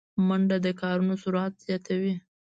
[0.27, 2.13] منډه د کارونو سرعت زیاتوي